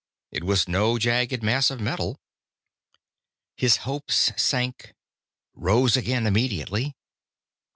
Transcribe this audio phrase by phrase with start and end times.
[0.31, 2.17] It was no jagged mass of metal.
[3.55, 4.95] His hopes sank,
[5.53, 6.95] rose again immediately.